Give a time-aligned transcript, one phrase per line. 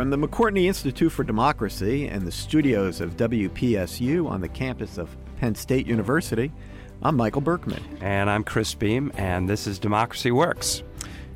[0.00, 5.14] From the McCourtney Institute for Democracy and the studios of WPSU on the campus of
[5.36, 6.50] Penn State University,
[7.02, 7.82] I'm Michael Berkman.
[8.00, 10.82] And I'm Chris Beem, and this is Democracy Works.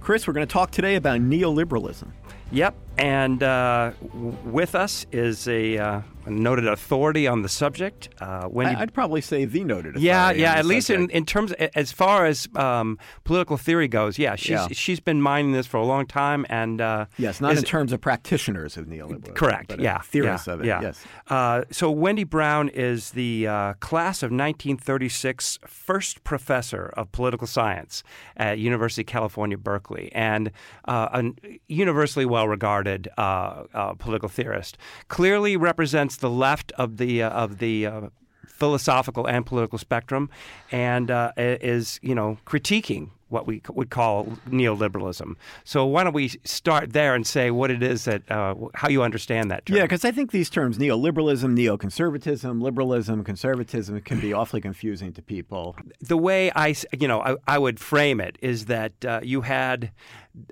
[0.00, 2.08] Chris, we're going to talk today about neoliberalism.
[2.52, 8.08] Yep, and uh, w- with us is a uh, noted authority on the subject.
[8.20, 9.96] Uh, Wendy, I, would probably say the noted.
[9.96, 10.54] Yeah, yeah.
[10.54, 14.68] At least in, in terms as far as um, political theory goes, yeah, she's yeah.
[14.72, 17.92] she's been mining this for a long time, and uh, yes, not is, in terms
[17.92, 19.34] of practitioners of neoliberalism.
[19.34, 19.74] Correct.
[19.78, 20.66] yeah, theorists yeah, of it.
[20.66, 20.80] Yeah.
[20.82, 21.04] Yes.
[21.28, 28.02] Uh, so Wendy Brown is the uh, class of 1936 first professor of political science
[28.36, 30.50] at University of California, Berkeley, and
[30.86, 34.76] uh, a universally well regarded uh, political theorist.
[35.08, 38.00] Clearly represents the left of the uh, of the uh,
[38.46, 40.30] philosophical and political spectrum,
[40.70, 45.34] and uh, is you know critiquing what we would call neoliberalism.
[45.64, 49.02] So why don't we start there and say what it is that uh, how you
[49.02, 49.76] understand that term?
[49.76, 55.22] Yeah, because I think these terms neoliberalism, neoconservatism, liberalism, conservatism can be awfully confusing to
[55.22, 55.76] people.
[56.00, 59.90] The way I you know I, I would frame it is that uh, you had.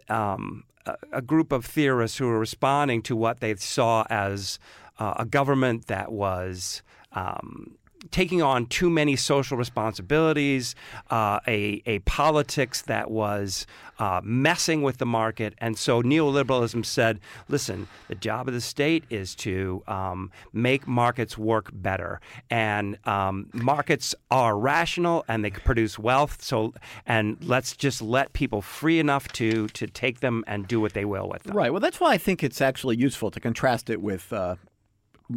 [0.09, 0.65] Um,
[1.13, 4.59] a group of theorists who were responding to what they saw as
[4.99, 7.77] uh, a government that was um,
[8.11, 10.75] taking on too many social responsibilities,
[11.11, 13.67] uh, a, a politics that was
[13.99, 15.55] uh, messing with the market.
[15.59, 21.39] And so neoliberalism said, listen, the job of the state is to um, make markets
[21.39, 22.21] work better.
[22.51, 26.43] And um, markets are rational and they produce wealth.
[26.43, 26.75] So,
[27.07, 31.05] and let's just let people free enough to, to take them and do what they
[31.05, 31.57] will with them.
[31.57, 31.71] Right.
[31.71, 34.57] Well, that's why I think it's actually useful to contrast it with uh,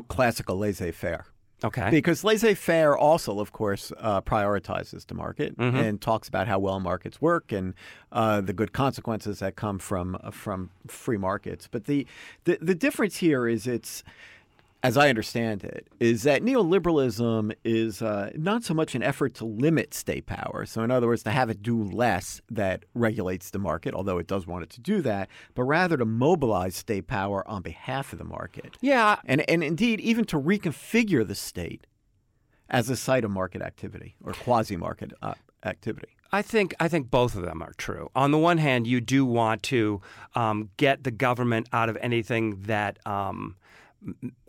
[0.08, 1.26] classical laissez faire.
[1.64, 1.90] Okay.
[1.90, 5.76] Because laissez faire also, of course, uh, prioritizes the market mm-hmm.
[5.78, 7.74] and talks about how well markets work and
[8.12, 11.68] uh, the good consequences that come from uh, from free markets.
[11.72, 12.06] But the,
[12.44, 14.04] the the difference here is it's
[14.86, 19.46] as I understand it, is that neoliberalism is uh, not so much an effort to
[19.46, 20.66] limit state power.
[20.66, 24.28] So, in other words, to have it do less that regulates the market, although it
[24.28, 28.20] does want it to do that, but rather to mobilize state power on behalf of
[28.20, 28.78] the market.
[28.80, 29.18] Yeah.
[29.26, 31.88] And, and indeed, even to reconfigure the state
[32.70, 36.10] as a site of market activity or quasi market uh, activity.
[36.32, 38.10] I think I think both of them are true.
[38.16, 40.02] On the one hand, you do want to
[40.36, 43.56] um, get the government out of anything that um,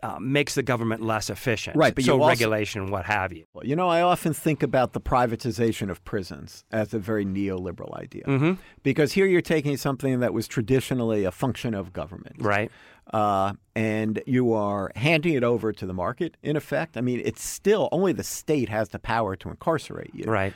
[0.03, 1.75] uh, makes the government less efficient.
[1.75, 3.45] Right, but so also, regulation, what have you.
[3.63, 8.23] You know, I often think about the privatization of prisons as a very neoliberal idea,
[8.23, 8.53] mm-hmm.
[8.83, 12.71] because here you're taking something that was traditionally a function of government, right,
[13.13, 16.37] uh, and you are handing it over to the market.
[16.43, 20.25] In effect, I mean, it's still only the state has the power to incarcerate you,
[20.25, 20.53] right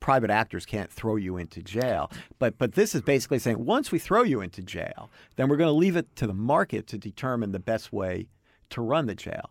[0.00, 2.10] private actors can't throw you into jail.
[2.38, 5.68] But but this is basically saying once we throw you into jail, then we're going
[5.68, 8.28] to leave it to the market to determine the best way
[8.70, 9.50] to run the jail.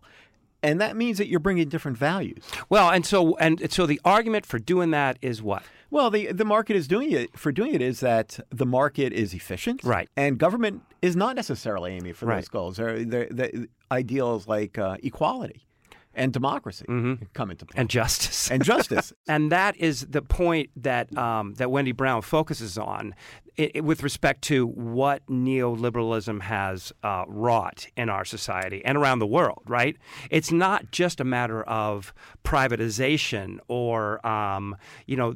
[0.62, 2.42] And that means that you're bringing different values.
[2.70, 5.62] Well, and so and so the argument for doing that is what?
[5.90, 9.34] Well, the the market is doing it for doing it is that the market is
[9.34, 10.08] efficient, right?
[10.16, 12.36] And government is not necessarily aiming for right.
[12.36, 12.76] those goals.
[12.78, 15.66] They're, they're, the ideals like uh, equality
[16.14, 17.24] and democracy mm-hmm.
[17.32, 21.70] come into play, and justice, and justice, and that is the point that um, that
[21.70, 23.14] Wendy Brown focuses on
[23.56, 29.18] it, it, with respect to what neoliberalism has uh, wrought in our society and around
[29.18, 29.62] the world.
[29.66, 29.96] Right?
[30.30, 32.12] It's not just a matter of
[32.44, 34.76] privatization or um,
[35.06, 35.34] you know.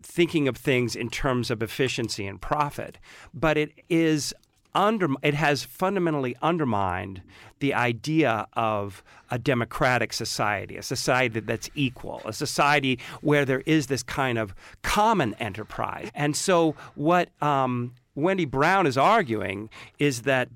[0.00, 2.98] Thinking of things in terms of efficiency and profit,
[3.34, 4.32] but it is
[4.74, 7.22] under, it has fundamentally undermined
[7.60, 13.86] the idea of a democratic society, a society that's equal, a society where there is
[13.88, 16.10] this kind of common enterprise.
[16.14, 20.48] And so, what um, Wendy Brown is arguing is that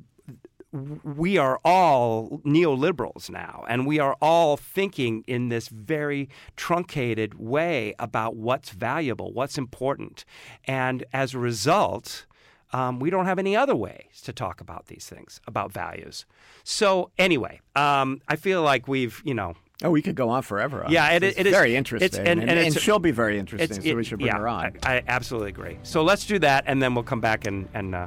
[0.73, 7.95] we are all neoliberals now, and we are all thinking in this very truncated way
[7.99, 10.25] about what's valuable, what's important.
[10.65, 12.25] And as a result,
[12.73, 16.25] um, we don't have any other ways to talk about these things, about values.
[16.65, 19.55] So, anyway, um, I feel like we've, you know,
[19.85, 20.85] Oh, we could go on forever.
[20.85, 23.37] On yeah, it, it's it very is, interesting, and, and, and, and she'll be very
[23.37, 23.83] interesting.
[23.83, 24.79] So we should bring yeah, her on.
[24.85, 25.79] I, I, absolutely agree.
[25.83, 28.07] So let's do that, and then we'll come back and, and uh,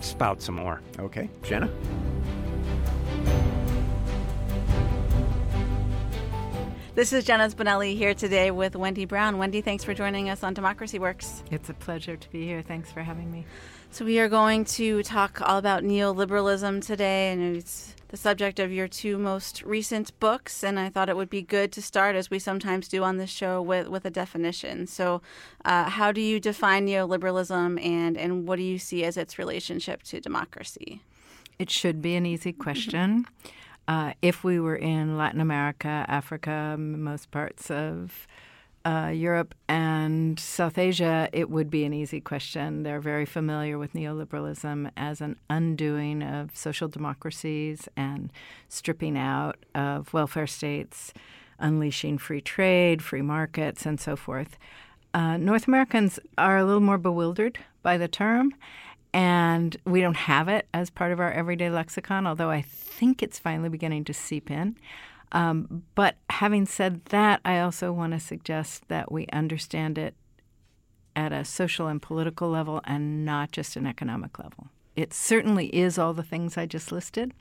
[0.00, 0.80] spout some more.
[0.98, 1.70] Okay, Jenna.
[6.96, 9.38] This is Jenna Spinelli here today with Wendy Brown.
[9.38, 11.44] Wendy, thanks for joining us on Democracy Works.
[11.48, 12.60] It's a pleasure to be here.
[12.60, 13.46] Thanks for having me.
[13.90, 18.70] So, we are going to talk all about neoliberalism today, and it's the subject of
[18.70, 20.62] your two most recent books.
[20.62, 23.30] And I thought it would be good to start, as we sometimes do on this
[23.30, 24.86] show, with, with a definition.
[24.86, 25.22] So,
[25.64, 30.02] uh, how do you define neoliberalism, and, and what do you see as its relationship
[30.04, 31.00] to democracy?
[31.58, 33.26] It should be an easy question.
[33.88, 38.26] Uh, if we were in Latin America, Africa, most parts of
[38.88, 42.84] uh, Europe and South Asia, it would be an easy question.
[42.84, 48.32] They're very familiar with neoliberalism as an undoing of social democracies and
[48.70, 51.12] stripping out of welfare states,
[51.58, 54.56] unleashing free trade, free markets, and so forth.
[55.12, 58.54] Uh, North Americans are a little more bewildered by the term,
[59.12, 63.38] and we don't have it as part of our everyday lexicon, although I think it's
[63.38, 64.76] finally beginning to seep in.
[65.32, 70.14] Um, but having said that, I also want to suggest that we understand it
[71.14, 74.68] at a social and political level and not just an economic level.
[74.96, 77.34] It certainly is all the things I just listed.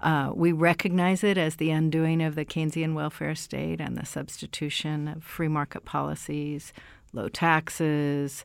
[0.00, 5.08] Uh, we recognize it as the undoing of the Keynesian welfare state and the substitution
[5.08, 6.72] of free market policies,
[7.12, 8.44] low taxes,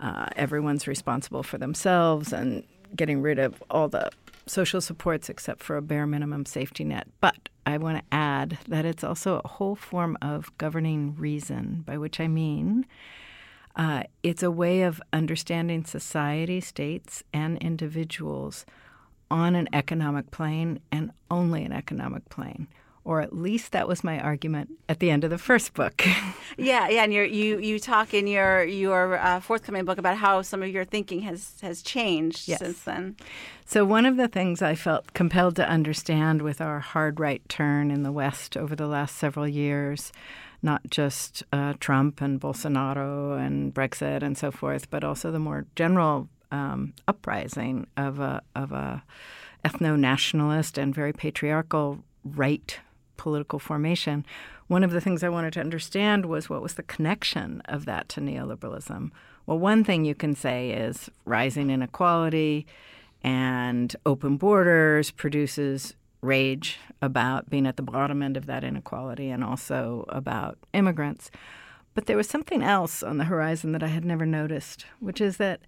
[0.00, 2.62] uh, everyone's responsible for themselves, and
[2.94, 4.10] getting rid of all the
[4.46, 7.08] social supports except for a bare minimum safety net.
[7.20, 11.98] But I want to add that it's also a whole form of governing reason, by
[11.98, 12.86] which I mean
[13.74, 18.64] uh, it's a way of understanding society, states, and individuals
[19.30, 22.68] on an economic plane and only an economic plane
[23.06, 26.04] or at least that was my argument at the end of the first book.
[26.58, 30.60] yeah, yeah, and you you talk in your your uh, forthcoming book about how some
[30.60, 32.58] of your thinking has has changed yes.
[32.58, 33.16] since then.
[33.64, 37.92] So one of the things I felt compelled to understand with our hard right turn
[37.92, 40.12] in the West over the last several years.
[40.62, 45.66] Not just uh, Trump and Bolsonaro and Brexit and so forth, but also the more
[45.76, 49.04] general um, uprising of a of a
[49.64, 52.80] ethno nationalist and very patriarchal right
[53.16, 54.24] political formation,
[54.68, 58.08] one of the things I wanted to understand was what was the connection of that
[58.10, 59.10] to neoliberalism.
[59.46, 62.66] Well, one thing you can say is rising inequality
[63.22, 69.44] and open borders produces rage about being at the bottom end of that inequality and
[69.44, 71.30] also about immigrants.
[71.94, 75.36] But there was something else on the horizon that I had never noticed, which is
[75.38, 75.60] that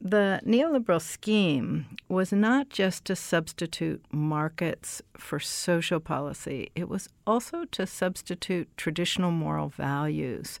[0.00, 7.64] the neoliberal scheme was not just to substitute markets for social policy, it was also
[7.72, 10.60] to substitute traditional moral values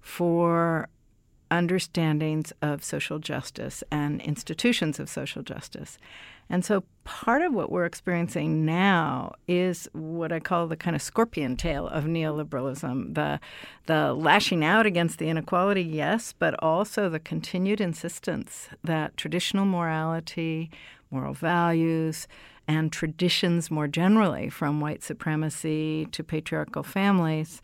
[0.00, 0.88] for
[1.50, 5.96] understandings of social justice and institutions of social justice.
[6.48, 11.02] And so part of what we're experiencing now is what I call the kind of
[11.02, 13.40] scorpion tail of neoliberalism, the
[13.86, 20.70] the lashing out against the inequality, yes, but also the continued insistence that traditional morality,
[21.10, 22.28] moral values,
[22.68, 27.60] and traditions more generally, from white supremacy to patriarchal families,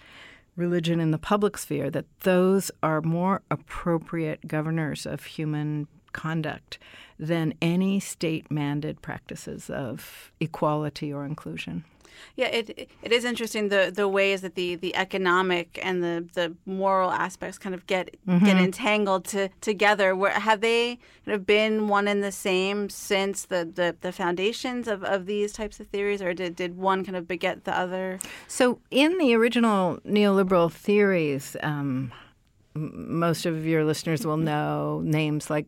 [0.56, 6.78] religion in the public sphere, that those are more appropriate governors of human conduct
[7.18, 11.84] than any state mandated practices of equality or inclusion.
[12.36, 16.54] Yeah, it it is interesting the the ways that the, the economic and the, the
[16.66, 18.44] moral aspects kind of get mm-hmm.
[18.44, 20.14] get entangled to, together.
[20.14, 24.88] Where have they kind of been one and the same since the, the, the foundations
[24.88, 28.18] of, of these types of theories, or did, did one kind of beget the other?
[28.46, 32.12] So in the original neoliberal theories, um,
[32.74, 35.66] most of your listeners will know names like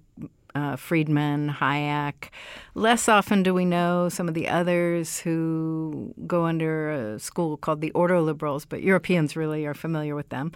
[0.54, 2.30] uh, Friedman, Hayek.
[2.74, 7.80] Less often do we know some of the others who go under a school called
[7.80, 10.52] the Ordo Liberals, but Europeans really are familiar with them.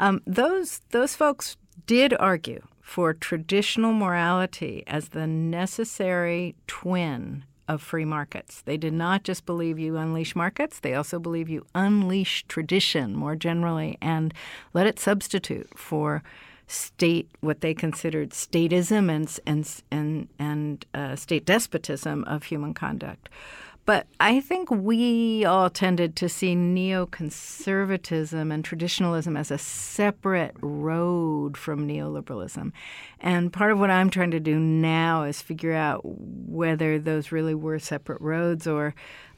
[0.00, 8.04] Um, those those folks did argue for traditional morality as the necessary twin of free
[8.04, 8.62] markets.
[8.62, 13.36] They did not just believe you unleash markets, they also believe you unleash tradition more
[13.36, 14.34] generally and
[14.72, 16.22] let it substitute for
[16.66, 23.28] state what they considered statism and and and and uh, state despotism of human conduct.
[23.86, 31.58] But I think we all tended to see neoconservatism and traditionalism as a separate road
[31.58, 32.72] from neoliberalism.
[33.20, 37.54] And part of what I'm trying to do now is figure out whether those really
[37.54, 38.94] were separate roads or,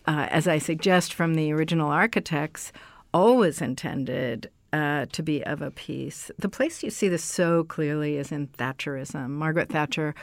[0.07, 2.71] uh, as I suggest from the original architects,
[3.13, 6.31] always intended uh, to be of a piece.
[6.39, 9.31] The place you see this so clearly is in Thatcherism.
[9.31, 10.15] Margaret Thatcher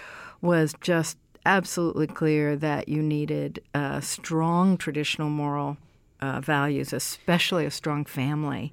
[0.41, 5.77] was just absolutely clear that you needed uh, strong traditional moral
[6.21, 8.71] uh, values, especially a strong family.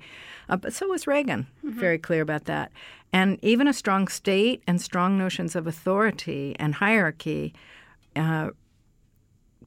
[0.48, 1.78] Uh, but so was Reagan, mm-hmm.
[1.78, 2.70] very clear about that.
[3.12, 7.52] And even a strong state and strong notions of authority and hierarchy
[8.14, 8.50] uh,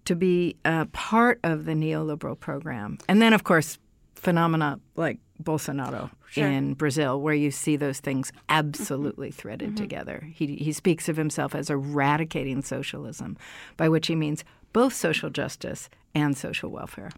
[0.05, 2.98] to be a part of the neoliberal program.
[3.07, 3.77] And then, of course,
[4.15, 6.47] phenomena like Bolsonaro Sure.
[6.47, 9.75] in Brazil, where you see those things absolutely threaded Mm-hmm.
[9.83, 10.27] together.
[10.33, 13.38] He, he speaks of himself as eradicating socialism,
[13.77, 17.12] by which he means both social justice and social welfare.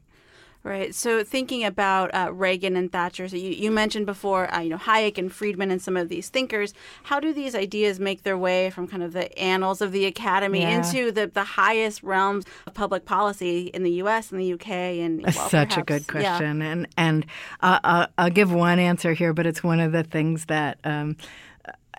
[0.65, 0.95] Right.
[0.95, 4.77] So thinking about uh, Reagan and Thatcher, so you, you mentioned before, uh, you know,
[4.79, 6.73] Hayek and Friedman and some of these thinkers.
[7.03, 10.61] How do these ideas make their way from kind of the annals of the academy
[10.61, 10.77] Yeah.
[10.83, 14.31] into the, the highest realms of public policy in the U.S.
[14.31, 15.01] and the U.K.
[15.01, 16.37] and well, Such a good perhaps- yeah.
[16.37, 17.25] question, and and
[17.61, 21.15] uh, I'll, I'll give one answer here, but it's one of the things that um,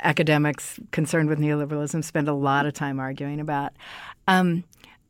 [0.02, 3.72] academics concerned with neoliberalism spend a lot of time arguing about.
[4.28, 4.64] Um,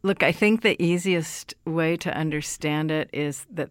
[0.06, 3.70] look, I think the easiest way to understand it is that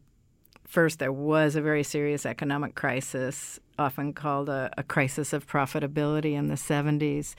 [0.67, 6.33] first there was a very serious economic crisis, often called a, a crisis of profitability
[6.33, 7.35] in the 70s.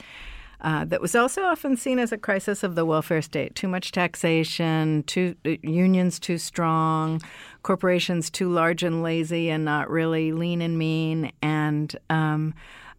[0.59, 3.53] Uh, that was also often seen as a crisis of the welfare state.
[3.53, 7.21] Too much taxation, too uh, unions too strong,
[7.61, 12.55] corporations too large and lazy and not really lean and mean, and um,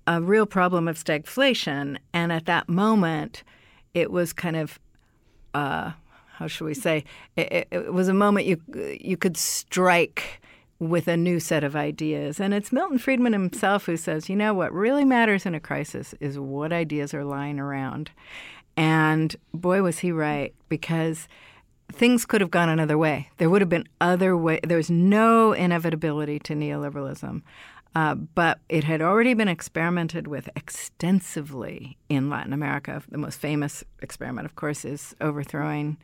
[0.06, 1.98] a real problem of stagflation.
[2.12, 3.42] And at that moment,
[3.92, 4.78] it was kind of
[5.54, 5.92] uh,
[6.34, 7.04] how should we say?
[7.36, 8.60] It, it, was a moment you
[9.00, 10.40] you could strike
[10.78, 14.54] with a new set of ideas, and it's Milton Friedman himself who says, you know,
[14.54, 18.10] what really matters in a crisis is what ideas are lying around,
[18.76, 21.26] and boy was he right because
[21.92, 23.30] things could have gone another way.
[23.38, 24.60] There would have been other way.
[24.62, 27.42] There was no inevitability to neoliberalism.
[27.94, 33.02] Uh, but it had already been experimented with extensively in Latin America.
[33.08, 35.96] The most famous experiment, of course, is overthrowing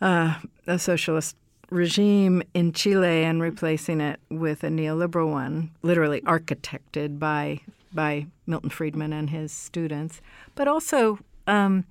[0.00, 1.36] uh, a socialist
[1.70, 7.60] regime in Chile and replacing it with a neoliberal one, literally architected by
[7.92, 10.20] by Milton Friedman and his students,
[10.54, 11.18] but also.
[11.46, 11.84] Um,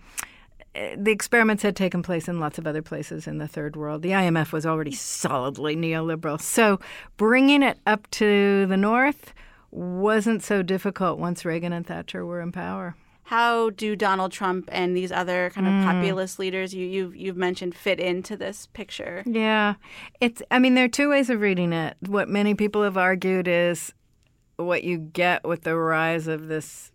[0.98, 4.01] the experiments had taken place in lots of other places in the third world.
[4.01, 6.39] The IMF was already solidly neoliberal.
[6.41, 6.79] So
[7.17, 9.33] bringing it up to the north
[9.71, 12.95] wasn't so difficult once Reagan and Thatcher were in power.
[13.24, 15.83] How do Donald Trump and these other kind of Mm.
[15.83, 19.21] populist leaders you, you've, you've mentioned fit into this picture?
[19.27, 19.75] Yeah.
[20.19, 21.95] It's I mean there are two ways of reading it.
[22.07, 23.93] What many people have argued is
[24.55, 26.91] what you get with the rise of this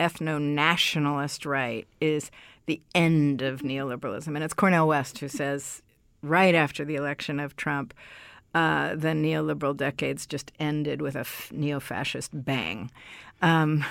[0.00, 2.30] ethno-nationalist right is
[2.66, 4.28] the end of neoliberalism.
[4.28, 5.82] And it's Cornel West who says
[6.22, 7.94] right after the election of Trump,
[8.54, 12.90] uh, the neoliberal decades just ended with a f- neo-fascist bang.
[13.42, 13.84] Um,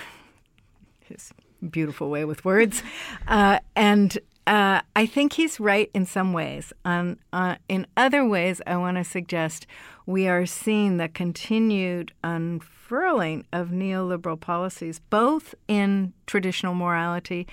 [1.01, 1.33] his
[1.69, 2.81] beautiful way with words,
[3.27, 6.73] uh, and uh, I think he's right in some ways.
[6.83, 9.65] On, uh, in other ways, I want to suggest
[10.05, 17.47] we are seeing the continued unfurling of neoliberal policies, both in traditional morality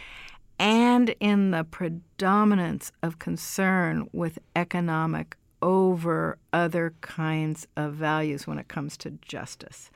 [0.59, 8.69] and in the predominance of concern with economic over other kinds of values when it
[8.69, 9.91] comes to justice.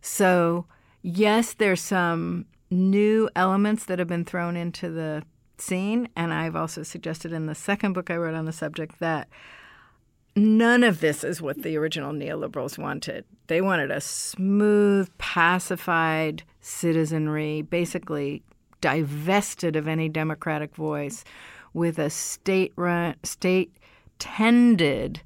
[0.00, 0.66] So,
[1.02, 5.22] yes, there's some new elements that have been thrown into the
[5.58, 9.28] scene, and I've also suggested in the second book I wrote on the subject that
[10.36, 13.24] none of this is what the original neoliberals wanted.
[13.46, 18.42] They wanted a smooth, pacified citizenry, basically
[18.80, 21.24] divested of any democratic voice,
[21.72, 23.72] with a state run, state
[24.18, 25.20] tended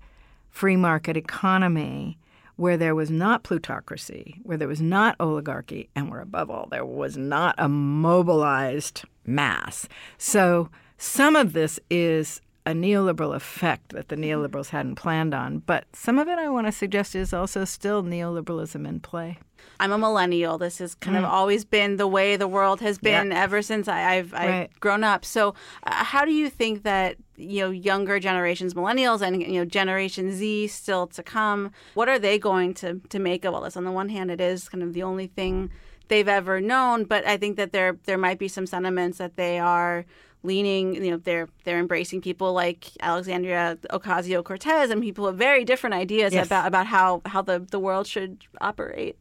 [0.51, 2.19] free market economy
[2.59, 6.85] where there was not plutocracy, where there was not oligarchy, and where above all there
[6.85, 9.89] was not a mobilized mass.
[10.19, 15.85] So some of this is a neoliberal effect that the neoliberals hadn't planned on, but
[15.93, 19.39] some of it I want to suggest is also still neoliberalism in play.
[19.81, 20.59] I'm a millennial.
[20.59, 23.43] This has kind of always been the way the world has been Yeah.
[23.43, 24.71] ever since I, I've, I've Right.
[24.81, 25.25] grown up.
[25.25, 29.65] So, uh, how do you think that you know younger generations, millennials, and you know
[29.65, 33.77] Generation Z still to come, what are they going to to make of all this?
[33.77, 35.71] On the one hand, it is kind of the only thing
[36.09, 39.59] they've ever known, but I think that there there might be some sentiments that they
[39.59, 40.05] are
[40.45, 45.65] leaning you know they're they're embracing people like Alexandria Ocasio Cortez and people with very
[45.65, 46.47] different ideas Yes.
[46.47, 49.17] about about how how the the world should operate.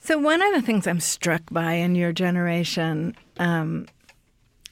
[0.00, 3.86] So one of the things I'm struck by in your generation, um,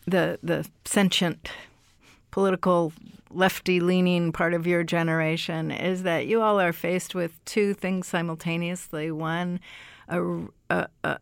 [0.06, 1.50] the the sentient,
[2.30, 2.92] political,
[3.30, 9.10] lefty-leaning part of your generation, is that you all are faced with two things simultaneously.
[9.10, 9.58] One,
[10.08, 10.22] a,
[10.68, 11.18] a, a-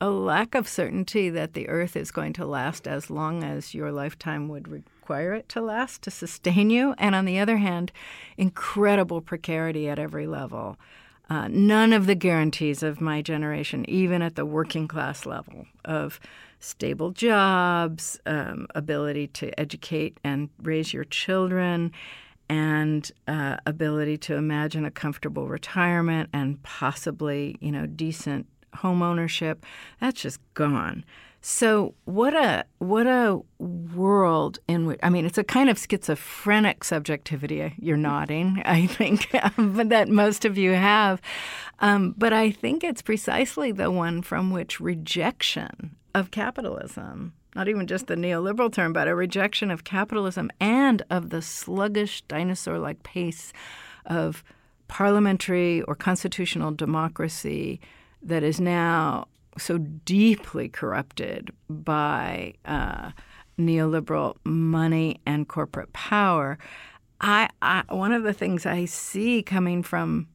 [0.00, 3.90] a lack of certainty that the Earth is going to last as long as your
[3.92, 7.92] lifetime would require it to last to sustain you, and on the other hand,
[8.36, 10.76] incredible precarity at every level.
[11.30, 16.20] Uh, none of the guarantees of my generation, even at the working class level, of
[16.60, 21.90] stable jobs, um, ability to educate and raise your children,
[22.48, 29.64] and uh, ability to imagine a comfortable retirement and possibly, you know, decent home ownership,
[30.00, 31.04] that's just gone.
[31.46, 36.82] So what a what a world in which I mean it's a kind of schizophrenic
[36.84, 37.62] subjectivity.
[37.62, 38.08] Uh, you're mm.
[38.08, 41.20] nodding, I think, um, that most of you have,
[41.80, 47.86] um, but I think it's precisely the one from which rejection of capitalism, not even
[47.86, 53.52] just the neoliberal term, but a rejection of capitalism and of the sluggish dinosaur-like pace
[54.06, 54.42] of
[54.88, 57.82] parliamentary or constitutional democracy
[58.22, 59.26] that is now
[59.58, 63.10] so deeply corrupted by uh,
[63.58, 66.58] neoliberal money and corporate power.
[67.20, 70.28] I, I, one of the things I see coming from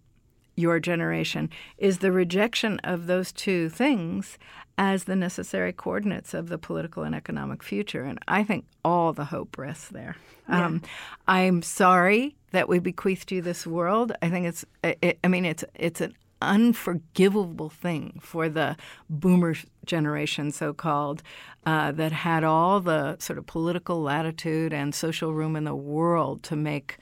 [0.55, 4.37] your generation is the rejection of those two things
[4.77, 8.03] as the necessary coordinates of the political and economic future.
[8.03, 10.15] And I think all the hope rests there.
[10.47, 10.65] Yeah.
[10.65, 10.81] Um,
[11.27, 14.13] I'm sorry that we bequeathed you this world.
[14.21, 18.75] I think it's, it, I mean, it's it's an unforgivable thing for the
[19.09, 19.55] boomer
[19.85, 21.21] generation, so called,
[21.65, 26.43] uh, that had all the sort of political latitude and social room in the world
[26.43, 26.97] to make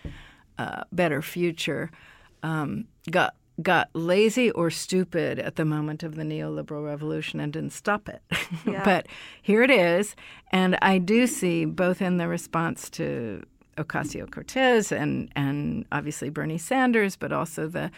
[0.58, 1.92] a better future,
[2.44, 7.74] um, got got lazy or stupid at the moment of the neoliberal revolution and didn't
[7.74, 8.22] stop it.
[8.66, 8.84] Yeah.
[8.84, 9.08] but
[9.42, 10.16] here it is,
[10.52, 13.44] and I do see both in the response to
[13.78, 17.92] Ocasio Cortez and and obviously Bernie Sanders, but also the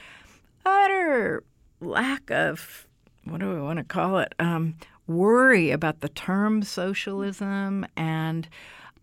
[0.65, 1.43] utter
[1.81, 2.87] lack of
[3.25, 4.33] what do we want to call it?
[4.39, 4.75] Um,
[5.07, 8.47] worry about the term socialism and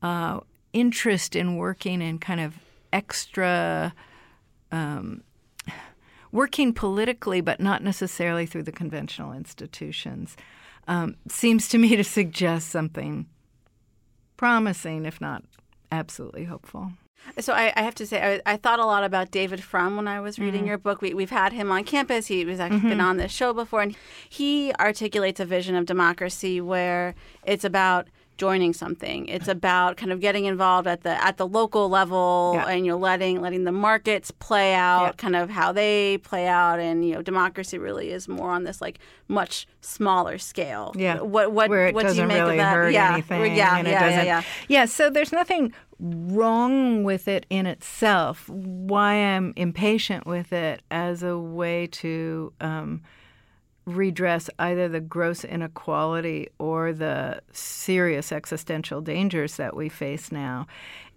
[0.03, 0.41] uh,
[0.73, 2.55] interest in working in kind of
[2.93, 3.95] extra.
[4.73, 5.23] Um,
[6.33, 10.37] working politically, but not necessarily through the conventional institutions,
[10.87, 13.27] um, seems to me to suggest something
[14.37, 15.45] promising, if not
[15.91, 16.93] absolutely hopeful.
[17.39, 20.09] So I, I, have to say, I, I, thought a lot about David Frum when
[20.09, 20.69] I was reading mm-hmm.
[20.69, 21.03] your book.
[21.03, 22.27] We, have had him on campus.
[22.29, 22.89] He was actually mm-hmm.
[22.91, 23.97] been on this show before, and
[24.29, 28.07] he articulates a vision of democracy where it's about
[28.37, 29.27] joining something.
[29.27, 32.67] It's about kind of getting involved at the at the local level, yeah.
[32.67, 35.13] and you're letting letting the markets play out, yeah.
[35.13, 38.81] kind of how they play out, and you know, democracy really is more on this
[38.81, 40.93] like much smaller scale.
[40.97, 41.21] Yeah.
[41.21, 42.75] What what Where it what doesn't do you make really of that?
[42.75, 43.13] Hurt yeah.
[43.13, 43.79] anything, yeah.
[43.79, 44.41] And yeah, it doesn't, yeah.
[44.41, 44.43] Yeah.
[44.69, 44.85] Yeah.
[44.85, 48.49] So there's nothing wrong with it in itself.
[48.49, 52.53] Why I'm impatient with it as a way to.
[52.61, 53.03] Um,
[53.87, 60.67] redress either the gross inequality or the serious existential dangers that we face now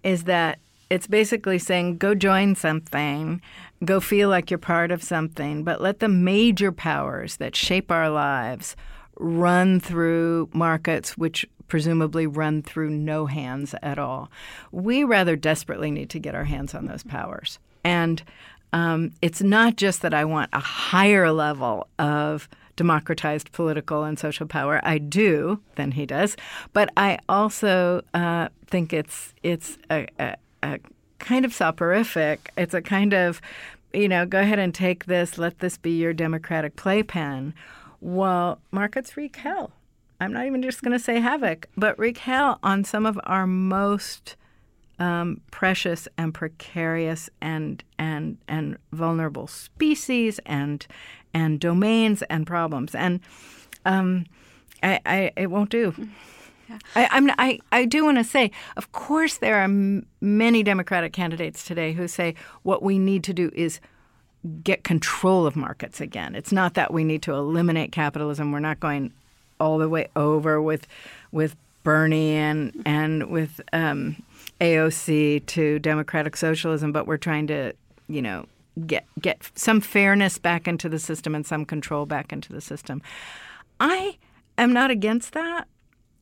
[0.04, 3.40] is that it's basically saying go join something,
[3.84, 8.10] go feel like you're part of something, but let the major powers that shape our
[8.10, 8.76] lives
[9.16, 14.30] run through markets which presumably run through no hands at all.
[14.72, 17.58] We rather desperately need to get our hands on those powers.
[17.84, 18.22] And
[18.72, 22.48] um, it's not just that I want a higher level of
[22.80, 24.80] democratized political and social power.
[24.82, 26.34] I do than he does,
[26.72, 30.78] but I also uh, think it's it's a, a, a
[31.18, 32.50] kind of soporific.
[32.56, 33.42] It's a kind of
[33.92, 35.36] you know, go ahead and take this.
[35.36, 37.54] Let this be your democratic playpen.
[38.00, 39.72] Well, markets wreak hell.
[40.20, 43.46] I'm not even just going to say havoc, but wreak hell on some of our
[43.46, 44.36] most
[45.00, 50.86] um, precious and precarious and and and vulnerable species and
[51.34, 52.94] and domains and problems.
[52.94, 53.20] And
[53.84, 54.26] um,
[54.82, 55.94] I, I, it won't do.
[56.68, 56.78] Yeah.
[56.94, 61.12] I, I'm, I, I do want to say, of course, there are m- many Democratic
[61.12, 63.80] candidates today who say what we need to do is
[64.62, 66.34] get control of markets again.
[66.34, 68.52] It's not that we need to eliminate capitalism.
[68.52, 69.12] We're not going
[69.58, 70.86] all the way over with
[71.32, 74.22] with Bernie and and with um,
[74.60, 77.72] AOC to democratic socialism, but we're trying to,
[78.08, 78.46] you know,
[78.86, 83.02] get get some fairness back into the system and some control back into the system.
[83.78, 84.18] I
[84.58, 85.66] am not against that.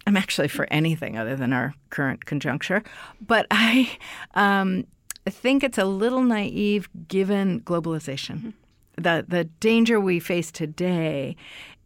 [0.06, 2.82] I'm actually for anything other than our current conjuncture,
[3.20, 3.90] but I
[4.34, 4.86] um,
[5.26, 8.36] think it's a little naive given globalization.
[8.36, 8.50] Mm-hmm.
[8.96, 11.36] The the danger we face today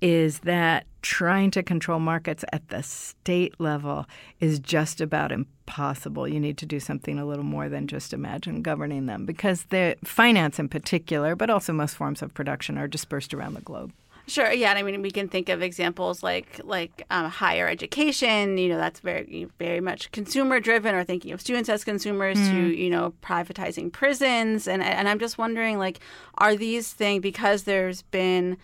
[0.02, 4.04] is that trying to control markets at the state level
[4.40, 6.26] is just about impossible.
[6.26, 9.96] You need to do something a little more than just imagine governing them because the
[10.04, 13.92] finance in particular, but also most forms of production are dispersed around the globe.
[14.28, 14.52] Sure.
[14.52, 14.72] Yeah.
[14.72, 18.56] I mean, we can think of examples like like um, higher education.
[18.56, 22.50] You know, that's very very much consumer driven, or thinking of students as consumers mm.
[22.50, 24.68] to you know privatizing prisons.
[24.68, 25.98] And and I'm just wondering, like,
[26.38, 28.58] are these things because there's been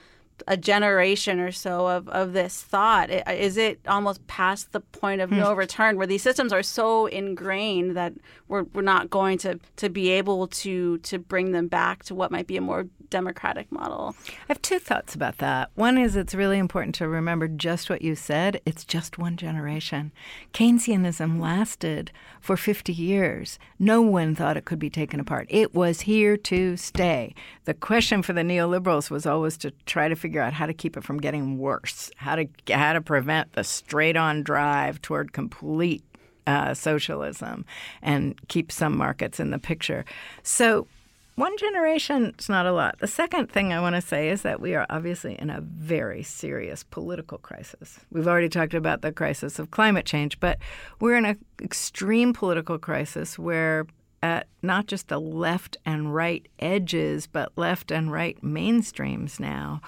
[0.47, 3.11] a generation or so of, of this thought?
[3.11, 5.59] Is it almost past the point of no hmm.
[5.59, 8.13] return where these systems are so ingrained that
[8.49, 12.31] we're, we're not going to, to be able to to bring them back to what
[12.31, 14.15] might be a more democratic model?
[14.29, 15.71] I have two thoughts about that.
[15.75, 18.61] One is it's really important to remember just what you said.
[18.67, 20.13] It's just one generation.
[20.53, 23.59] Keynesianism lasted for 50 years.
[23.79, 25.47] No one thought it could be taken apart.
[25.49, 27.35] It was here to stay.
[27.65, 30.97] The question for the neoliberals was always to try to figure out how to keep
[30.97, 36.03] it from getting worse, how to how to prevent the straight-on drive toward complete
[36.47, 37.65] uh, socialism
[38.03, 40.05] and keep some markets in the picture.
[40.43, 40.87] So
[41.35, 42.99] one generation is not a lot.
[42.99, 46.25] The second thing I want to say is that we are obviously in a very
[46.25, 48.01] serious political crisis.
[48.11, 50.59] We've already talked about the crisis of climate change, but
[51.01, 53.87] we're in an extreme political crisis where
[54.21, 59.81] at not just the left and right edges, but left and right mainstreams now,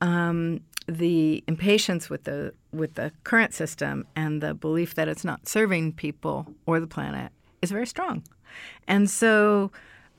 [0.00, 5.48] um, the impatience with the with the current system and the belief that it's not
[5.48, 7.32] serving people or the planet
[7.62, 8.22] is very strong,
[8.86, 9.70] and so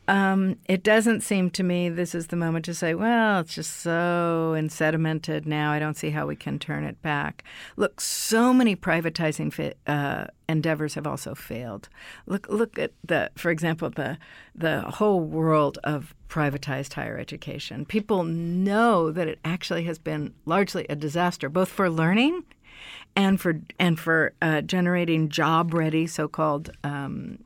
[0.10, 3.82] um, it doesn't seem to me this is the moment to say, well, it's just
[3.82, 5.72] so insedimented now.
[5.72, 7.44] I don't see how we can turn it back.
[7.78, 11.90] Look, so many privatizing fi- uh, endeavors have also failed.
[12.26, 14.18] Look, look at the, for example, the
[14.56, 17.86] the whole world of privatized higher education.
[17.86, 22.44] People know that it actually has been largely a disaster, both for learning
[23.16, 26.72] and for and for uh, generating job-ready, so-called.
[26.84, 27.38] Um,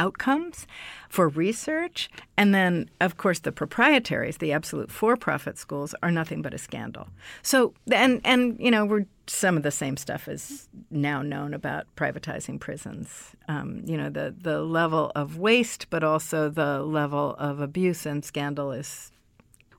[0.00, 0.66] outcomes
[1.08, 2.08] for research.
[2.36, 7.08] And then, of course, the proprietaries, the absolute for-profit schools, are nothing but a scandal.
[7.42, 11.84] So, and and you know, we're some of the same stuff is now known about
[11.96, 13.36] privatizing prisons.
[13.48, 18.24] Um, you know, the the level of waste, but also the level of abuse and
[18.24, 19.12] scandal is.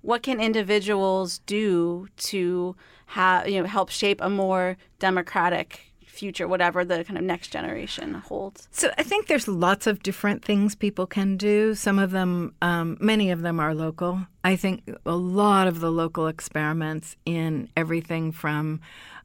[0.03, 2.75] What can individuals do to
[3.07, 8.13] have you know help shape a more democratic future, whatever the kind of next generation
[8.13, 8.67] holds?
[8.71, 11.73] So I think there's lots of different things people can do.
[11.73, 14.27] Some of them, um, many of them are local.
[14.43, 18.81] I think a lot of the local experiments in everything from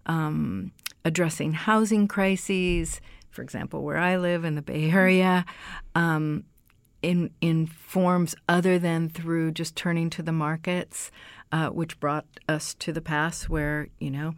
[0.06, 0.72] um,
[1.04, 5.44] addressing housing crises, for example, where I live in the Bay Area,
[5.94, 6.44] um,
[7.02, 11.10] in in forms other than through just turning to the markets,
[11.52, 14.34] uh, which brought us to the pass where you know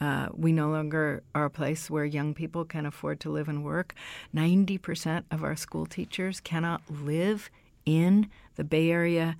[0.00, 3.64] uh, we no longer are a place where young people can afford to live and
[3.64, 3.94] work.
[4.34, 7.50] 90% of our school teachers cannot live
[7.84, 9.36] in the Bay Area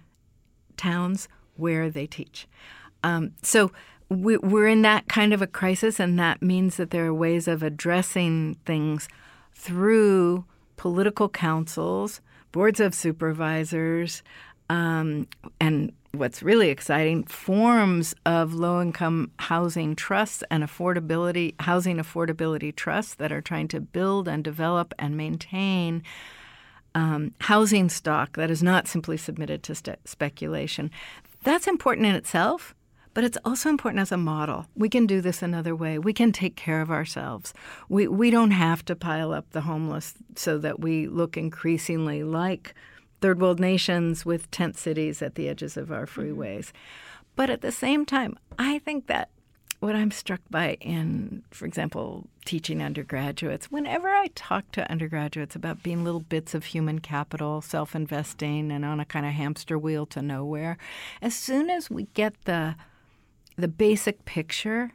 [0.76, 2.46] towns where they teach.
[3.04, 3.72] Um, so
[4.08, 7.48] we, we're in that kind of a crisis, and that means that there are ways
[7.48, 9.08] of addressing things
[9.54, 10.44] through
[10.76, 14.22] political councils, boards of supervisors,
[14.68, 15.28] um,
[15.60, 23.14] and what's really exciting forms of low income housing trusts and affordability housing affordability trusts
[23.14, 26.03] that are trying to build and develop and maintain
[26.94, 30.90] um, housing stock that is not simply submitted to st- speculation.
[31.44, 32.75] That's important in itself,
[33.14, 34.66] but it's also important as a model.
[34.77, 35.98] We can do this another way.
[35.98, 37.55] We can take care of ourselves.
[37.88, 42.75] We, we don't have to pile up the homeless so that we look increasingly like
[43.22, 46.20] third world nations with tent cities at the edges of our mm-hmm.
[46.20, 46.72] freeways.
[47.35, 49.30] But at the same time, I think that
[49.80, 55.82] what I'm struck by in, for example, teaching undergraduates, whenever I talk to undergraduates about
[55.82, 60.06] being little bits of human capital, self investing, and on a kind of hamster wheel
[60.06, 60.76] to nowhere,
[61.20, 62.76] as soon as we get the
[63.56, 64.92] the basic picture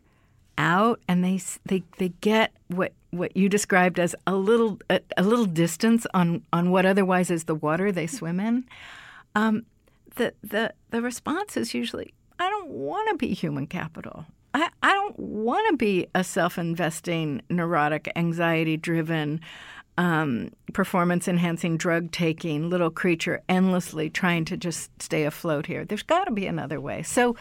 [0.58, 5.24] out and they they they get what what you described as a little a, a,
[5.24, 8.66] little distance on on what otherwise is the water they swim in,
[9.36, 9.66] um,
[10.16, 14.26] the the the response is usually I don't want to be human capital.
[14.54, 19.42] I, I don't want to be a self-investing, neurotic, anxiety-driven,
[19.98, 25.86] um, performance-enhancing, drug-taking little creature endlessly trying to just stay afloat here.
[25.86, 27.04] There's got to be another way.
[27.04, 27.36] So,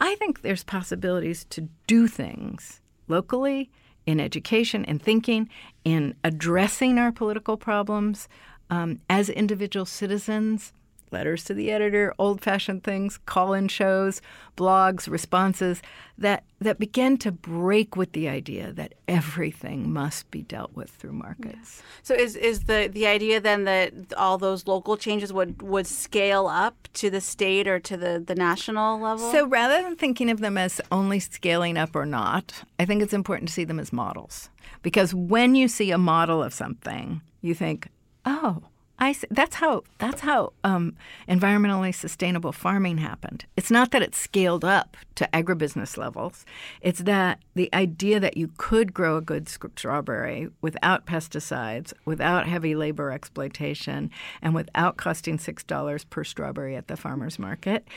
[0.00, 3.70] I think there's possibilities to do things locally
[4.06, 5.48] in education, in thinking,
[5.84, 8.28] in addressing our political problems
[8.70, 10.72] um, as individual citizens.
[11.12, 14.22] Letters to the editor, old fashioned things, call in shows,
[14.56, 15.82] blogs, responses
[16.18, 21.12] that, that begin to break with the idea that everything must be dealt with through
[21.12, 21.82] markets.
[21.82, 22.00] Yeah.
[22.02, 26.46] So, is, is the, the idea then that all those local changes would, would scale
[26.46, 29.32] up to the state or to the, the national level?
[29.32, 33.14] So, rather than thinking of them as only scaling up or not, I think it's
[33.14, 34.50] important to see them as models.
[34.82, 37.88] Because when you see a model of something, you think,
[38.24, 38.62] oh,
[39.00, 40.94] I that's how that's how um,
[41.26, 43.46] environmentally sustainable farming happened.
[43.56, 46.44] It's not that it's scaled up to agribusiness levels.
[46.82, 52.74] It's that the idea that you could grow a good strawberry without pesticides, without heavy
[52.74, 54.10] labor exploitation,
[54.42, 57.88] and without costing six dollars per strawberry at the farmers market.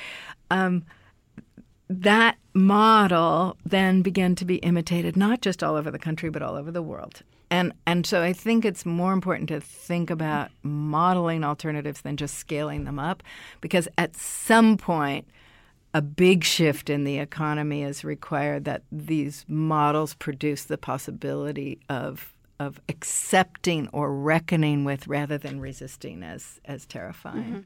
[0.50, 0.86] Um,
[1.90, 6.56] that model then began to be imitated not just all over the country but all
[6.56, 7.24] over the world.
[7.54, 12.40] And and so I think it's more important to think about modeling alternatives than just
[12.40, 13.22] scaling them up
[13.62, 15.28] because at some point
[15.94, 22.34] a big shift in the economy is required that these models produce the possibility of
[22.60, 27.44] of accepting or reckoning with rather than resisting as as terrifying.
[27.44, 27.60] Mm-hmm.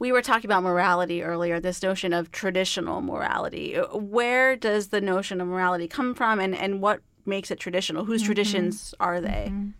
[0.00, 3.76] We were talking about morality earlier, this notion of traditional morality.
[3.92, 8.04] Where does the notion of morality come from and, and what makes it traditional?
[8.04, 8.26] Whose mm-hmm.
[8.26, 9.48] traditions are they?
[9.50, 9.70] Mm-hmm.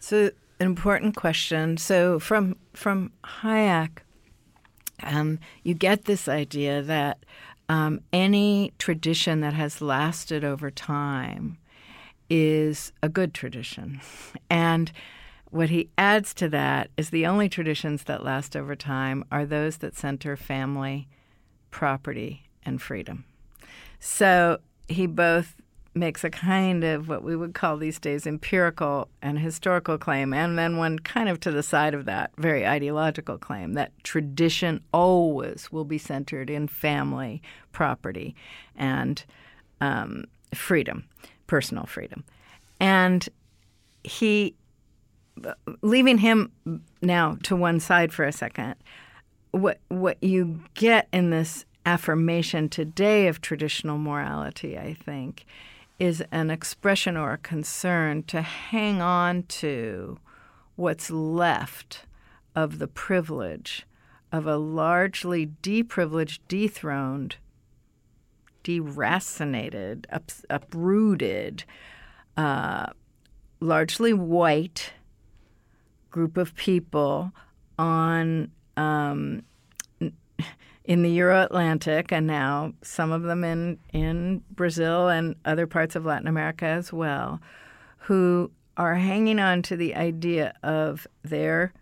[0.00, 1.76] So an important question.
[1.76, 3.98] So from from Hayek,
[5.02, 7.24] um, you get this idea that
[7.68, 11.58] um, any tradition that has lasted over time
[12.30, 14.00] is a good tradition,
[14.50, 14.92] and
[15.50, 19.78] what he adds to that is the only traditions that last over time are those
[19.78, 21.08] that center family,
[21.70, 23.24] property, and freedom.
[23.98, 25.56] So he both
[25.98, 30.58] makes a kind of what we would call these days empirical and historical claim, and
[30.58, 35.70] then one kind of to the side of that, very ideological claim that tradition always
[35.72, 38.34] will be centered in family, property,
[38.76, 39.24] and
[39.80, 41.04] um, freedom,
[41.46, 42.24] personal freedom.
[42.80, 43.28] And
[44.04, 44.54] he
[45.82, 46.50] leaving him
[47.00, 48.74] now to one side for a second,
[49.50, 55.46] what what you get in this affirmation today of traditional morality, I think,
[55.98, 60.18] is an expression or a concern to hang on to
[60.76, 62.04] what's left
[62.54, 63.84] of the privilege
[64.30, 67.36] of a largely deprivileged, dethroned,
[68.62, 71.64] deracinated, up, uprooted,
[72.36, 72.86] uh,
[73.60, 74.92] largely white
[76.10, 77.32] group of people
[77.78, 79.42] on um,
[80.88, 85.94] in the Euro Atlantic, and now some of them in in Brazil and other parts
[85.94, 87.40] of Latin America as well,
[87.98, 91.74] who are hanging on to the idea of their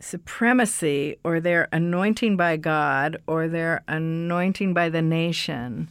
[0.00, 5.88] supremacy or their anointing by God or their anointing by the nation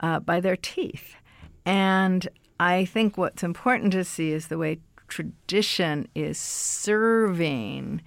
[0.00, 1.16] uh, by their teeth.
[1.64, 2.28] And
[2.60, 8.02] I think what's important to see is the way tradition is serving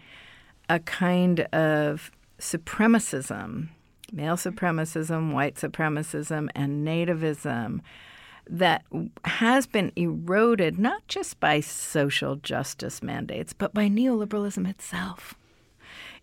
[0.70, 3.70] a kind of supremacism,
[4.12, 7.82] male supremacism, white supremacism, and nativism
[8.48, 8.84] that
[9.26, 15.34] has been eroded not just by social justice mandates, but by neoliberalism itself.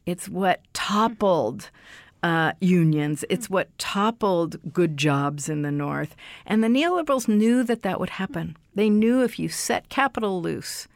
[0.06, 1.70] It's what toppled
[2.22, 3.24] uh, unions.
[3.28, 6.14] It's what toppled good jobs in the North.
[6.46, 8.56] And the neoliberals knew that that would happen.
[8.74, 10.86] They knew if you set capital loose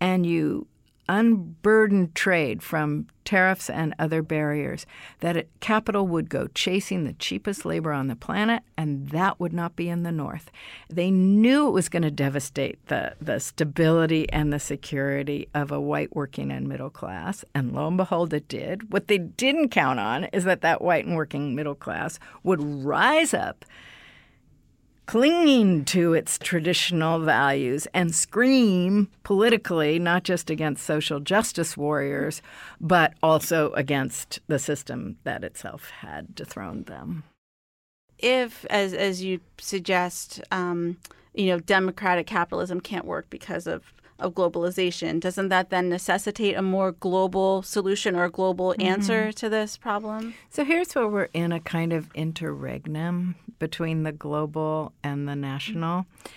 [0.00, 0.66] and you
[1.10, 4.86] unburdened trade from tariffs and other barriers,
[5.18, 9.52] that it, capital would go chasing the cheapest labor on the planet, and that would
[9.52, 10.52] not be in the North.
[10.88, 15.80] They knew it was going to devastate the, the stability and the security of a
[15.80, 18.92] white working and middle class, and lo and behold, it did.
[18.92, 23.34] What they didn't count on is that that white and working middle class would rise
[23.34, 23.64] up
[25.10, 32.40] clinging to its traditional values and scream politically, not just against social justice warriors,
[32.80, 37.24] but also against the system that itself had dethroned them.
[38.20, 40.96] If, as as you suggest, um,
[41.34, 46.62] you know, democratic capitalism can't work because of of globalization, doesn't that then necessitate a
[46.62, 48.82] more global solution or a global mm-hmm.
[48.82, 50.34] answer to this problem?
[50.50, 56.02] So here's where we're in a kind of interregnum between the global and the national.
[56.02, 56.30] Mm-hmm.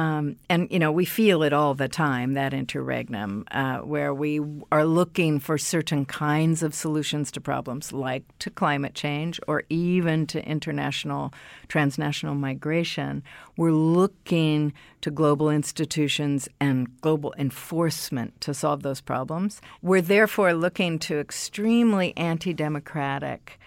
[0.00, 4.40] Um, and you know we feel it all the time that interregnum uh, where we
[4.72, 10.26] are looking for certain kinds of solutions to problems like to climate change or even
[10.28, 11.34] to international
[11.68, 13.22] transnational migration.
[13.58, 19.60] We're looking to global institutions and global enforcement to solve those problems.
[19.82, 23.60] We're therefore looking to extremely anti-democratic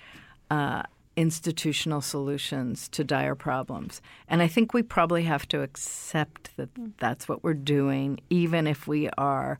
[0.49, 0.83] uh,
[1.15, 4.01] institutional solutions to dire problems.
[4.27, 8.87] And I think we probably have to accept that that's what we're doing, even if
[8.87, 9.59] we are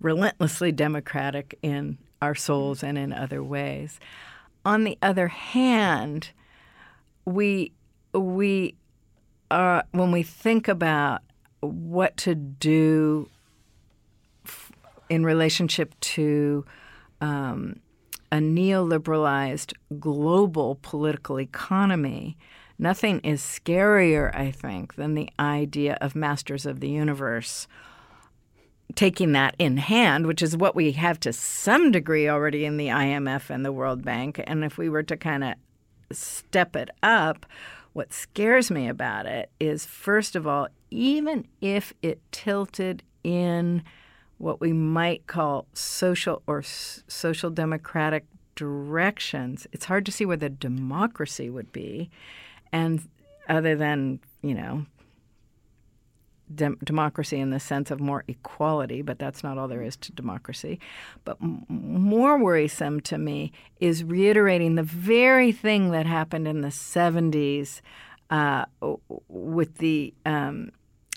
[0.00, 4.00] relentlessly democratic in our souls and in other ways.
[4.64, 6.30] On the other hand,
[7.24, 7.72] we
[8.12, 8.74] we
[9.50, 11.22] are when we think about
[11.60, 13.28] what to do
[14.44, 14.72] f-
[15.08, 16.64] in relationship to
[17.20, 17.80] um,
[18.30, 22.36] a neoliberalized global political economy,
[22.78, 27.66] nothing is scarier, I think, than the idea of masters of the universe
[28.94, 32.88] taking that in hand, which is what we have to some degree already in the
[32.88, 34.42] IMF and the World Bank.
[34.46, 35.54] And if we were to kind of
[36.10, 37.46] step it up,
[37.92, 43.82] what scares me about it is, first of all, even if it tilted in
[44.38, 48.24] what we might call social or s- social democratic
[48.54, 52.10] directions, it's hard to see where the democracy would be.
[52.72, 53.08] And
[53.48, 54.86] other than, you know,
[56.54, 60.12] dem- democracy in the sense of more equality, but that's not all there is to
[60.12, 60.78] democracy.
[61.24, 66.68] But m- more worrisome to me is reiterating the very thing that happened in the
[66.68, 67.80] 70s
[68.30, 68.66] uh,
[69.28, 70.70] with the um,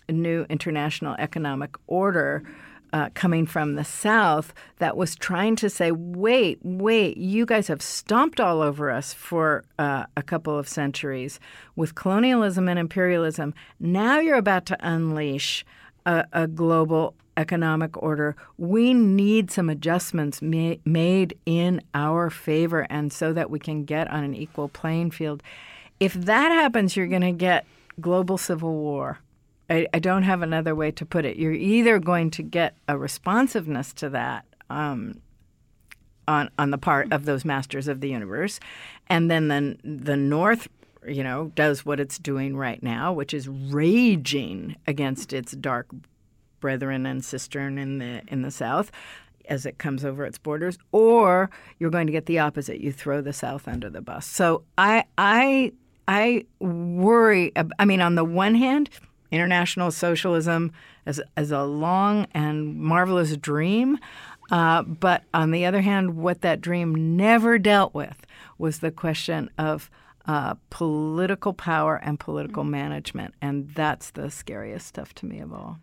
[0.10, 2.44] new international economic order
[2.94, 7.82] uh, coming from the South that was trying to say, wait, wait, you guys have
[7.82, 11.40] stomped all over us for uh, a couple of centuries
[11.76, 13.54] with colonialism and imperialism.
[13.80, 15.66] Now you're about to unleash
[16.06, 18.36] a, a global economic order.
[18.58, 24.10] We need some adjustments ma- made in our favor and so that we can get
[24.10, 25.42] on an equal playing field.
[26.00, 27.66] If that happens, you're going to get
[28.00, 29.20] global civil war.
[29.72, 31.38] I, I, don't have another way to put it.
[31.38, 35.22] You're either going to get a responsiveness to that um,
[36.28, 38.60] on on the part of those masters of the universe,
[39.08, 40.68] and then the the North,
[41.08, 45.88] you know, does what it's doing right now, which is raging against its dark
[46.60, 48.92] brethren and sister in the in the South
[49.46, 52.82] as it comes over its borders, or you're going to get the opposite.
[52.82, 54.26] You throw the South under the bus.
[54.26, 55.72] So I I
[56.10, 57.54] I worry.
[57.80, 58.90] I mean, on the one hand
[59.32, 60.72] international socialism
[61.06, 63.98] as, as a long and marvelous dream.
[64.52, 68.26] Uh, but on the other hand, what that dream never dealt with
[68.58, 69.90] was the question of
[70.28, 73.34] uh, political power and political management.
[73.42, 75.80] And that's the scariest stuff to me of all.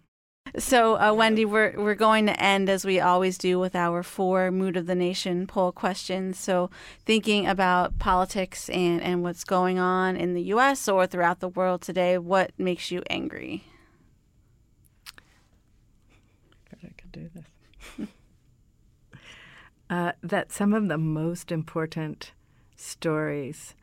[0.56, 4.50] So, uh, Wendy, we're we're going to end as we always do with our four
[4.50, 6.38] mood of the nation poll questions.
[6.38, 6.70] So,
[7.04, 10.88] thinking about politics and and what's going on in the U.S.
[10.88, 13.64] or throughout the world today, what makes you angry?
[16.82, 18.08] I could do this.
[19.90, 22.32] uh, that some of the most important
[22.76, 23.74] stories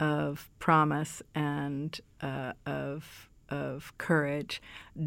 [0.00, 4.60] of promise and uh, of of courage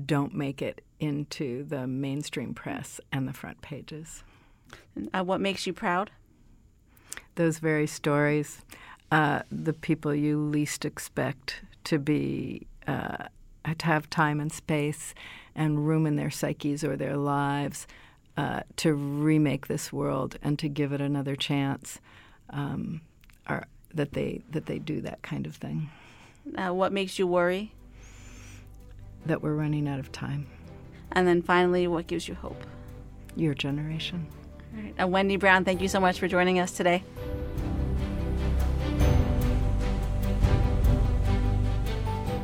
[0.05, 4.23] don't make it into the mainstream press and the front pages.
[5.13, 6.12] Uh, what makes you proud?
[7.36, 8.62] Those very stories,
[9.12, 13.25] uh, the people you least expect to be uh,
[13.77, 15.13] to have time and space
[15.55, 17.86] and room in their psyches or their lives
[18.38, 21.99] uh, to remake this world and to give it another chance.
[22.49, 23.01] Um,
[23.47, 25.89] are that they that they do that kind of thing.
[26.55, 27.73] Uh, what makes you worry?
[29.25, 30.47] That we're running out of time.
[31.12, 32.62] And then finally, what gives you hope?
[33.36, 34.27] Your generation.
[34.75, 35.01] All right.
[35.01, 37.03] Uh, Wendy Brown, thank you so much for joining us today.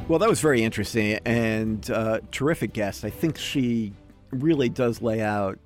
[0.07, 3.05] Well, that was very interesting and uh, terrific guest.
[3.05, 3.93] I think she
[4.31, 5.59] really does lay out,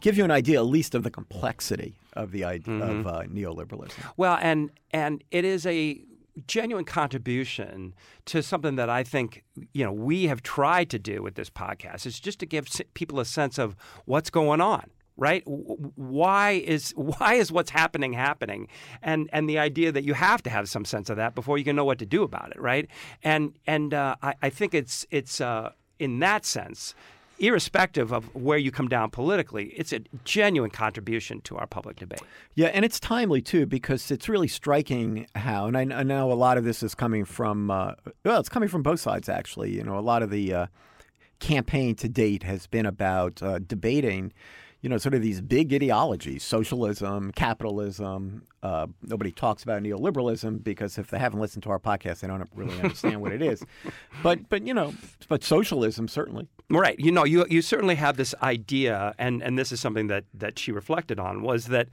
[0.00, 3.00] give you an idea at least of the complexity of the idea mm-hmm.
[3.00, 3.98] of uh, neoliberalism.
[4.16, 6.00] Well, and and it is a
[6.46, 7.94] genuine contribution
[8.26, 12.06] to something that I think you know we have tried to do with this podcast
[12.06, 15.42] is just to give people a sense of what's going on right?
[15.46, 18.68] Why is why is what's happening happening?
[19.02, 21.64] And and the idea that you have to have some sense of that before you
[21.64, 22.88] can know what to do about it right?
[23.22, 26.94] And and uh, I, I think it's it's uh, in that sense
[27.38, 32.22] irrespective of where you come down politically, it's a genuine contribution to our public debate.
[32.54, 36.34] Yeah, and it's timely too because it's really striking how, and I, I know a
[36.34, 37.92] lot of this is coming from, uh,
[38.24, 39.74] well, it's coming from both sides actually.
[39.74, 40.66] You know, a lot of the uh,
[41.40, 44.32] campaign to date has been about uh, debating
[44.84, 48.42] you know, sort of these big ideologies, socialism, capitalism.
[48.62, 52.46] Uh, nobody talks about neoliberalism because if they haven't listened to our podcast, they don't
[52.54, 53.64] really understand what it is.
[54.22, 54.92] But, but you know,
[55.28, 56.48] but socialism certainly.
[56.70, 56.98] Right.
[56.98, 60.58] You know, you you certainly have this idea, and and this is something that that
[60.58, 61.88] she reflected on was that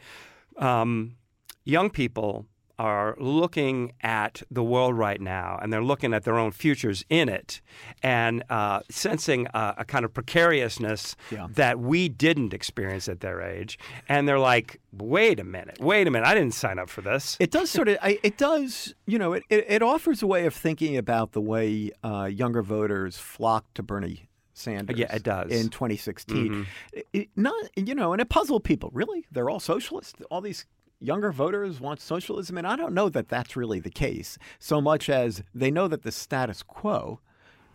[0.58, 1.16] um,
[1.66, 2.45] young people
[2.82, 7.30] are looking at the world right now and they're looking at their own futures in
[7.30, 7.62] it
[8.02, 11.45] and uh, sensing a, a, kind of precariousness yeah.
[11.52, 13.78] that we didn't experience at their age.
[14.10, 17.38] And they're like, wait a minute, wait a minute, I didn't sign up for this.
[17.39, 20.48] It does sort of, I, it does, you know, it, it, it, offers a way
[20.48, 24.28] of thinking about the way uh, younger voters flock to Bernie
[24.62, 24.97] Sanders.
[24.97, 25.51] Yeah, it does.
[25.51, 26.36] In 2016.
[26.49, 26.64] Mm-hmm.
[26.93, 28.89] It- it- not, you know, and it puzzled people.
[28.93, 29.26] Really?
[29.32, 30.22] They're all socialists?
[30.30, 30.66] All these
[30.99, 32.57] younger voters want socialism?
[32.57, 36.03] And I don't know that that's really the case, so much as they know that
[36.03, 37.20] the status quo,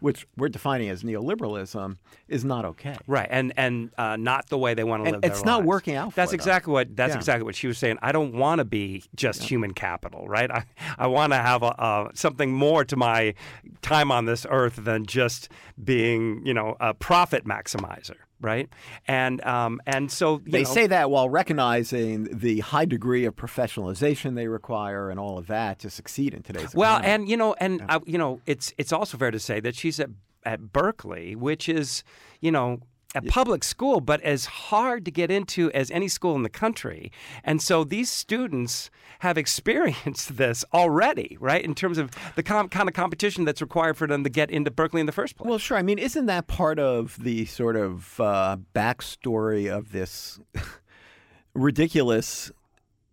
[0.01, 1.97] which we're defining as neoliberalism,
[2.29, 2.97] is not okay.
[3.07, 5.21] Right, and and uh, not the way they want to live.
[5.23, 5.67] their it's not lives.
[5.67, 6.37] working out for That's them.
[6.41, 6.95] exactly what.
[6.97, 7.17] That's Yeah.
[7.19, 7.99] exactly what she was saying.
[8.03, 10.51] I don't want to be just human capital, right?
[10.51, 10.65] I
[10.99, 13.35] I want to have a, uh, something more to my
[13.83, 15.49] time on this earth than just
[15.83, 18.69] being, you know, a profit maximizer, right?
[19.07, 23.37] And um and so you They know, say that while recognizing the high degree of
[23.37, 27.55] professionalization they require and all of that to succeed in today's Well, and you know,
[27.59, 30.11] and uh, you know, it's it's also fair to say that she's at
[30.45, 32.03] at Berkeley, which is
[32.41, 32.81] you know.
[33.17, 37.11] A public school, but as hard to get into as any school in the country.
[37.45, 38.91] And so these students
[39.21, 41.65] have experienced this already, right?
[41.65, 44.71] In terms of the com- kind of competition that's required for them to get into
[44.71, 45.49] Berkeley in the first place.
[45.49, 45.77] Well, sure.
[45.77, 50.39] I mean, isn't that part of the sort of uh, backstory of this
[51.55, 52.51] ridiculous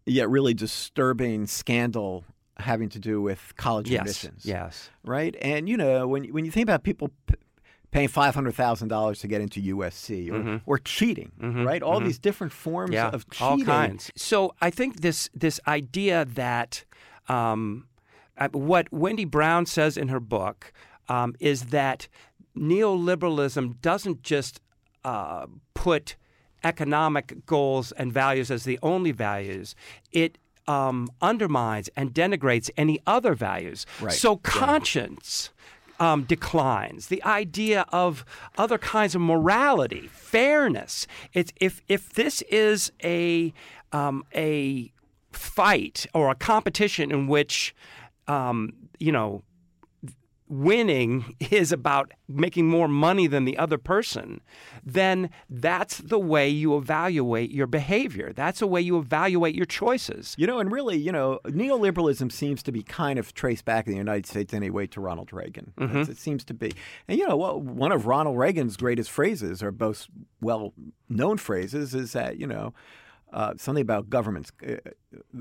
[0.06, 2.26] yet really disturbing scandal
[2.58, 4.46] having to do with college yes, admissions?
[4.46, 4.90] yes.
[5.04, 5.36] Right.
[5.42, 7.10] And you know, when when you think about people.
[7.28, 7.36] P-
[7.94, 11.82] Paying five hundred thousand dollars to get into USC, or, or cheating, right?
[11.82, 12.94] All these different forms Mm-hmm.
[12.96, 13.48] yeah, of cheating.
[13.48, 14.12] all kinds.
[14.16, 16.84] So I think this this idea that
[17.30, 17.86] um,
[18.38, 20.74] uh, what Wendy Brown says in her book
[21.08, 22.08] um, is that
[22.58, 24.60] neoliberalism doesn't just
[25.04, 26.16] uh, put
[26.64, 29.76] economic goals and values as the only values.
[30.12, 30.38] It
[30.68, 33.86] um, undermines and denigrates any other values.
[34.02, 34.14] Right.
[34.14, 35.50] So conscience
[36.00, 37.08] um, declines.
[37.08, 38.26] The idea of
[38.58, 41.08] other kinds of morality, fairness.
[41.34, 43.54] It's if if this is a
[43.92, 44.92] um, a
[45.32, 47.76] fight or a competition in which
[48.28, 49.44] um, you know
[50.54, 54.42] winning is about making more money than the other person,
[54.86, 58.32] then that's the way you evaluate your behavior.
[58.34, 60.36] That's the way you evaluate your choices.
[60.38, 63.94] You know, and really, you know, neoliberalism seems to be kind of traced back in
[63.94, 65.74] the United States anyway to Ronald Reagan.
[65.78, 66.12] Mm-hmm.
[66.12, 66.72] It seems to be.
[67.08, 70.10] And, you know, well, one of Ronald Reagan's greatest phrases, or most
[70.42, 70.74] well
[71.10, 72.74] known phrases, is that, you know,
[73.34, 74.52] uh, something about governments.
[74.66, 74.76] Uh,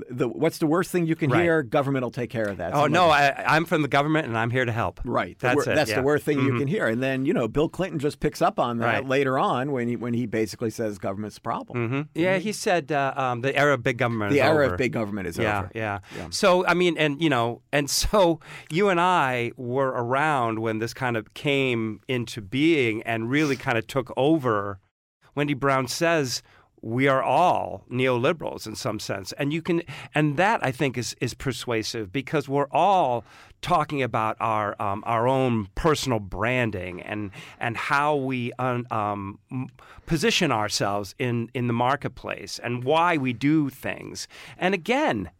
[0.09, 1.43] the, what's the worst thing you can Right.
[1.43, 1.63] hear?
[1.63, 2.73] Government will take care of that.
[2.75, 4.99] Oh no, I, I'm from the government and I'm here to help.
[5.03, 5.37] Right.
[5.39, 5.95] The That's wor- it, That's yeah.
[5.95, 6.01] Mm-hmm.
[6.01, 6.87] the worst thing you can hear.
[6.87, 9.07] And then, you know, Bill Clinton just picks up on that Right.
[9.07, 11.87] later on when he when he basically says government's a problem.
[11.89, 14.31] hmm Yeah, he said uh, um, the era of big government.
[14.31, 14.73] The is era over.
[14.73, 15.71] of big government is yeah, over.
[15.73, 18.39] yeah, So I mean, and you know, and so
[18.69, 23.77] you and I were around when this kind of came into being and really kind
[23.77, 24.79] of took over.
[25.35, 26.43] Wendy Brown says
[26.83, 29.81] we are all neoliberals in some sense, and you can,
[30.13, 33.23] and that I think is is persuasive because we're all
[33.61, 39.39] talking about our um, our own personal branding and and how we un, um,
[40.05, 44.27] position ourselves in in the marketplace and why we do things.
[44.57, 45.31] And again,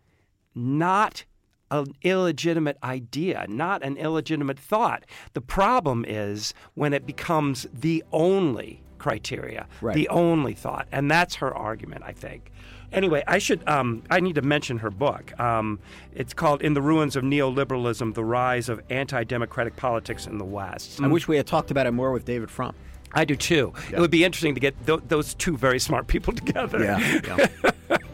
[0.55, 1.25] not
[1.71, 5.03] an illegitimate idea, not an illegitimate thought.
[5.33, 9.95] The problem is when it becomes the only criteria, Right.
[9.95, 12.51] the only thought, and that's her argument, I think.
[12.93, 15.23] Anyway, I should um, I need to mention her book.
[15.39, 15.79] Um,
[16.13, 21.01] it's called "In the Ruins of Neoliberalism: The Rise of Anti-Democratic Politics in the West."
[21.01, 22.75] I wish we had talked about it more with David Frum.
[23.15, 23.73] I do too.
[23.91, 26.83] It would be interesting to get th- those two very smart people together.
[26.83, 27.47] yeah.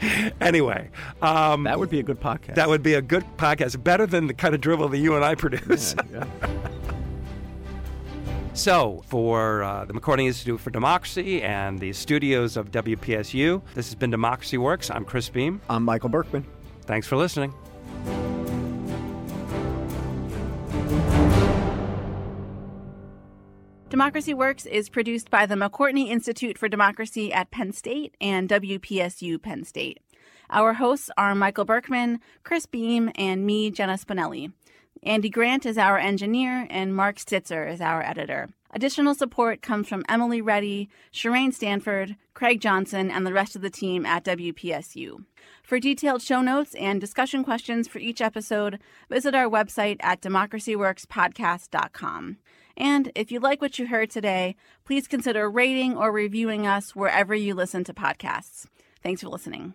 [0.41, 0.89] anyway,
[1.21, 2.55] um, That would be a good podcast.
[2.55, 5.23] that would be a good podcast, better than the kind of drivel that you and
[5.25, 5.93] I produce.
[6.11, 6.25] yeah.
[8.60, 13.95] So, for uh, the McCourtney Institute for Democracy and the studios of WPSU, this has
[13.95, 14.91] been Democracy Works.
[14.91, 15.62] I'm Chris Beem.
[15.70, 16.45] I'm Michael Berkman.
[16.82, 17.53] Thanks for listening.
[23.88, 29.41] Democracy Works is produced by the McCourtney Institute for Democracy at Penn State and WPSU
[29.41, 30.01] Penn State.
[30.49, 34.51] Our hosts are Michael Berkman, Chris Beem, and me, Jenna Spinelli.
[35.04, 38.50] Andy Grant is our engineer, and Mark Stitzer is our editor.
[38.72, 43.70] Additional support comes from Emily Reddy, Shireen Stanford, Craig Johnson, and the rest of the
[43.70, 45.24] team at WPSU.
[45.64, 48.80] For detailed show notes and discussion questions for each episode,
[49.10, 52.38] visit our website at democracyworkspodcast.com.
[52.78, 57.34] And if you like what you heard today, please consider rating or reviewing us wherever
[57.34, 58.68] you listen to podcasts.
[59.02, 59.74] Thanks for listening.